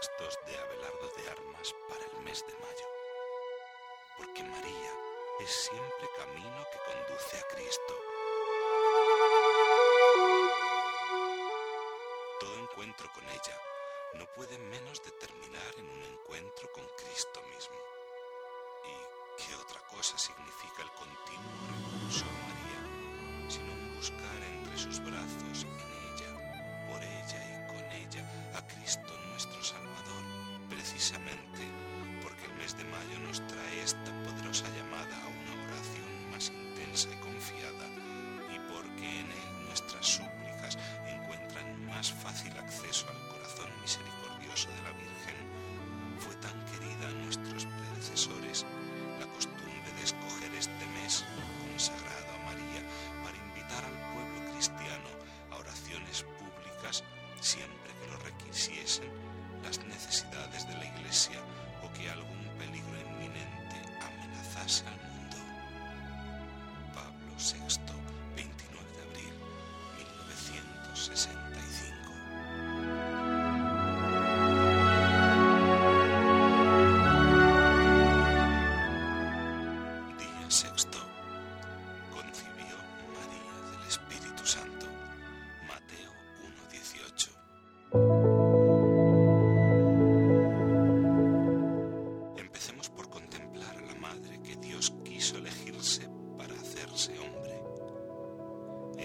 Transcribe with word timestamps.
textos 0.00 0.38
de 0.46 0.56
Abelardo 0.56 1.08
de 1.14 1.28
Armas 1.28 1.74
para 1.86 2.02
el 2.06 2.24
mes 2.24 2.42
de 2.46 2.54
mayo. 2.54 2.86
Porque 4.16 4.42
María 4.42 4.92
es 5.40 5.50
siempre 5.50 6.08
camino 6.16 6.64
que 6.72 6.78
conduce 6.90 7.36
a 7.36 7.42
Cristo. 7.48 7.94
Todo 12.40 12.54
encuentro 12.60 13.12
con 13.12 13.24
ella 13.28 13.60
no 14.14 14.24
puede 14.32 14.56
menos 14.58 15.02
de 15.04 15.10
terminar 15.12 15.74
en 15.76 15.90
un 15.90 16.02
encuentro 16.02 16.72
con 16.72 16.86
Cristo 16.96 17.42
mismo. 17.54 17.76
¿Y 18.88 19.42
qué 19.42 19.54
otra 19.54 19.80
cosa 19.88 20.16
significa 20.16 20.80
el 20.80 20.90
continuo 20.92 21.52
recurso 21.76 22.24
a 22.24 22.32
María, 22.48 23.50
sino 23.50 23.96
buscar 23.96 24.42
entre 24.54 24.78
sus 24.78 24.98
brazos 25.04 25.64
en 25.64 25.78
ella? 25.78 26.29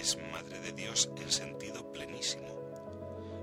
Es 0.06 0.20
madre 0.31 0.59
de 0.59 0.72
Dios 0.72 1.09
en 1.17 1.31
sentido 1.31 1.92
plenísimo. 1.92 2.53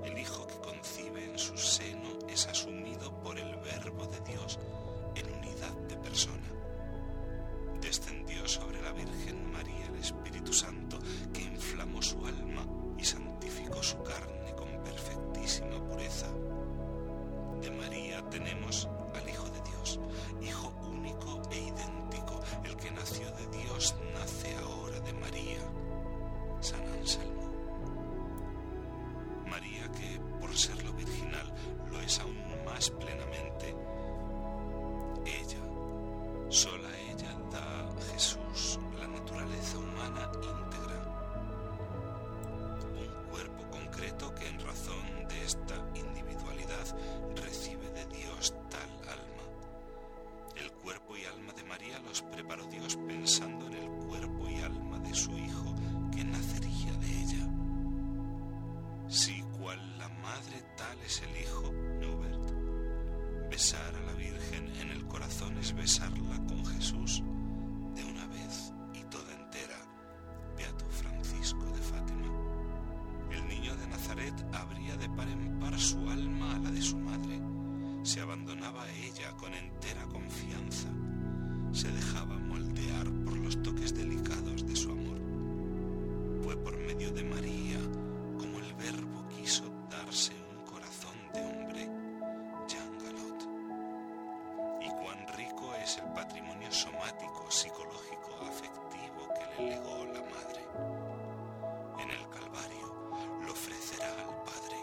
El 0.05 0.17
Hijo 0.17 0.47
que 0.47 0.61
concibe 0.61 1.25
en 1.25 1.37
su 1.37 1.57
seno 1.57 2.11
es 2.29 2.47
asumido 2.47 3.21
por 3.21 3.37
el 3.37 3.57
Verbo 3.57 4.07
de 4.07 4.21
Dios 4.21 4.61
en 5.17 5.35
unidad 5.35 5.73
de 5.89 5.97
persona 5.97 6.53
descendió 7.81 8.47
sobre 8.47 8.81
la 8.81 8.93
Virgen 8.93 9.53
María 9.53 9.87
el 9.89 9.97
Espíritu 9.97 10.53
Santo, 10.53 10.99
que 11.35 11.43
inflamó 11.43 12.01
su 12.01 12.25
alma 12.25 12.65
y 12.97 13.05
santificó 13.05 13.83
su 13.83 14.01
carne 14.05 14.55
con 14.57 14.69
perfectísima 14.85 15.85
pureza. 15.89 16.29
De 17.61 17.71
María 17.73 18.23
tenemos 18.31 18.89
al 19.15 19.29
Hijo 19.29 19.49
de 19.51 19.61
Dios, 19.63 20.01
Hijo 20.41 20.73
único 20.89 21.43
e 21.51 21.59
idéntico, 21.59 22.41
el 22.65 22.77
que 22.77 22.93
nació 22.93 23.31
de 23.33 23.47
Dios 23.59 23.97
nace 24.15 24.55
ahora 24.57 25.01
de 25.01 25.13
María. 25.15 25.61
San 26.63 26.81
Anselmo. 27.01 27.43
María 29.51 29.91
que, 29.91 30.21
por 30.41 30.57
ser 30.57 30.81
lo 30.85 30.93
virginal, 30.93 31.53
lo 31.91 32.01
es 32.01 32.21
aún 32.21 32.65
más 32.65 32.89
plenamente, 32.91 33.75
ella, 35.27 35.59
sola 36.49 36.89
ella 37.11 37.37
da 37.51 37.89
a 37.89 38.01
Jesús 38.13 38.79
la 38.97 39.09
naturaleza 39.09 39.77
humana 39.77 40.31
íntegra, 40.35 40.99
un 42.95 43.31
cuerpo 43.31 43.69
concreto 43.69 44.33
que 44.37 44.47
en 44.47 44.61
razón 44.61 45.29
de 45.29 45.45
esta 45.45 45.75
individualidad 45.97 46.97
recibe 47.43 47.91
de 47.91 48.07
Dios 48.07 48.55
tal 48.71 48.91
alma. 49.09 49.43
El 50.55 50.71
cuerpo 50.71 51.17
y 51.17 51.25
alma 51.25 51.53
de 51.55 51.65
María 51.65 51.99
los 52.01 52.23
preparó 52.23 52.65
Dios 52.67 52.97
pensando 53.09 53.67
en 53.67 53.75
el 53.75 53.91
cuerpo 54.07 54.49
y 54.49 54.61
alma 54.61 55.01
de 55.01 55.13
su 55.13 55.37
Hijo 55.37 55.72
nacería 56.25 56.93
de 56.99 57.23
ella. 57.23 57.49
Si 59.09 59.43
cual 59.59 59.99
la 59.99 60.09
madre 60.09 60.63
tal 60.77 60.99
es 61.01 61.23
el 61.23 61.43
Hijo, 61.43 61.73
Neubert, 62.01 63.51
besar 63.51 63.95
a 63.95 64.01
la 64.01 64.13
Virgen 64.15 64.75
en 64.81 64.91
el 64.91 65.07
corazón 65.07 65.57
es 65.59 65.75
besarla 65.75 66.37
con 66.47 66.65
Jesús 66.65 67.23
de 67.95 68.05
una 68.05 68.27
vez 68.29 68.73
y 68.95 69.03
toda 69.11 69.33
entera. 69.35 69.77
Beato 70.57 70.89
Francisco 70.91 71.65
de 71.67 71.83
Fátima. 71.83 72.29
El 73.31 73.47
niño 73.49 73.77
de 73.77 73.87
Nazaret 73.89 74.35
abría 74.53 74.97
de 74.97 75.09
par 75.11 75.29
en 75.29 75.59
par 75.59 75.79
su 75.79 75.99
alma 76.09 76.57
a 76.57 76.59
la 76.59 76.71
de 76.71 76.83
su 76.83 76.97
madre. 76.99 77.41
Se 78.03 78.21
abandonaba 78.21 78.83
a 78.83 78.93
ella 78.93 79.33
con 79.39 79.55
entera 79.55 80.03
confianza. 80.07 80.89
Se 81.73 81.91
dejaba 81.91 82.39
moldear 82.39 83.11
por 83.25 83.37
los 83.37 83.63
toques 83.63 83.95
delicados 83.95 84.67
de 84.67 84.77
su 84.77 84.91
amor. 84.91 85.02
De 87.15 87.23
María 87.25 87.79
como 88.39 88.59
el 88.59 88.75
Verbo 88.75 89.29
quiso 89.29 89.65
darse 89.91 90.33
un 90.51 90.65
corazón 90.65 91.15
de 91.35 91.41
hombre, 91.41 91.91
Jean 92.67 92.99
Galot. 92.99 93.41
Y 94.81 94.89
cuán 94.89 95.27
rico 95.37 95.75
es 95.83 95.99
el 95.99 96.11
patrimonio 96.15 96.73
somático, 96.73 97.45
psicológico, 97.51 98.31
afectivo 98.49 99.29
que 99.35 99.63
le 99.63 99.71
legó 99.71 100.07
la 100.07 100.23
madre. 100.23 100.63
En 102.03 102.11
el 102.11 102.29
Calvario 102.31 102.95
lo 103.45 103.53
ofrecerá 103.53 104.09
al 104.09 104.43
Padre, 104.45 104.79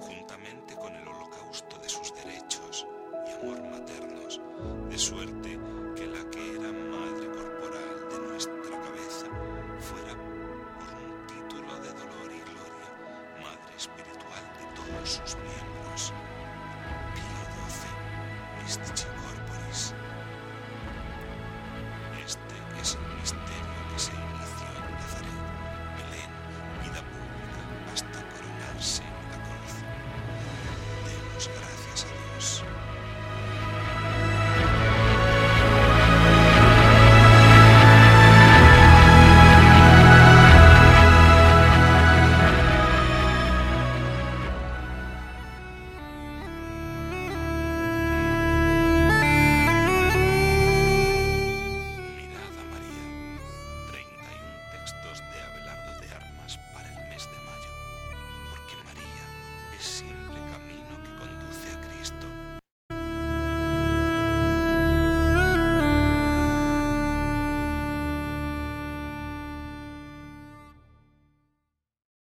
juntamente 0.00 0.74
con 0.74 0.94
el 0.96 1.06
holocausto 1.06 1.78
de 1.78 1.88
sus 1.88 2.12
derechos 2.16 2.84
y 3.28 3.30
amor 3.30 3.62
maternos, 3.70 4.40
de 4.90 4.98
suerte 4.98 5.58
que 5.94 6.06
la 6.06 6.30
que 6.30 6.50
era 6.56 6.72
madre 6.72 7.28
corporal 7.30 8.08
de 8.10 8.18
nuestra 8.28 8.63
por 15.04 15.38
un 15.38 15.43